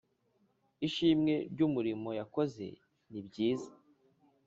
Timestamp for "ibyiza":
3.21-3.71